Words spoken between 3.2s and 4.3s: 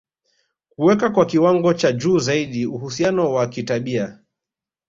wa kitabia